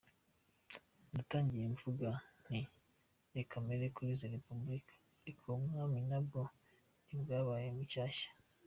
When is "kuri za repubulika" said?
3.95-4.93